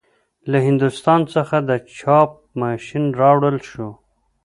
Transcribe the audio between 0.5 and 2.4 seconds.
له هندوستان څخه د چاپ